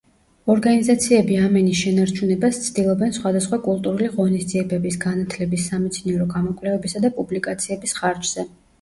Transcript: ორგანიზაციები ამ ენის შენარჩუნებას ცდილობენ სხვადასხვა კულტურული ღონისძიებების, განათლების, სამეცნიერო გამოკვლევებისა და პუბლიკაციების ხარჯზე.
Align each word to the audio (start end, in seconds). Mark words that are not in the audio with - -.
ორგანიზაციები 0.51 1.35
ამ 1.47 1.59
ენის 1.61 1.81
შენარჩუნებას 1.81 2.57
ცდილობენ 2.69 3.13
სხვადასხვა 3.19 3.61
კულტურული 3.67 4.09
ღონისძიებების, 4.17 5.01
განათლების, 5.07 5.71
სამეცნიერო 5.71 6.31
გამოკვლევებისა 6.37 7.07
და 7.09 7.17
პუბლიკაციების 7.21 7.99
ხარჯზე. 8.03 8.53